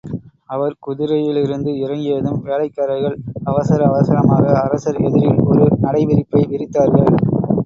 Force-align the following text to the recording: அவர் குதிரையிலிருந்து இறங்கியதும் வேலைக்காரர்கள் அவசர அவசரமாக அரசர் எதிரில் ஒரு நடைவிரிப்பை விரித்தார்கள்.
அவர் 0.45 0.75
குதிரையிலிருந்து 0.87 1.71
இறங்கியதும் 1.77 2.39
வேலைக்காரர்கள் 2.41 3.17
அவசர 3.43 3.85
அவசரமாக 3.85 4.59
அரசர் 4.61 5.01
எதிரில் 5.01 5.39
ஒரு 5.45 5.67
நடைவிரிப்பை 5.81 6.43
விரித்தார்கள். 6.47 7.11